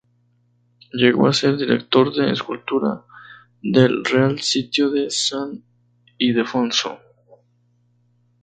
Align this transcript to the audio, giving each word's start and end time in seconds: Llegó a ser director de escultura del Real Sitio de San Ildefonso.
Llegó 0.93 1.27
a 1.27 1.33
ser 1.33 1.57
director 1.57 2.11
de 2.15 2.31
escultura 2.31 3.05
del 3.61 4.03
Real 4.03 4.39
Sitio 4.39 4.89
de 4.89 5.11
San 5.11 5.63
Ildefonso. 6.17 6.97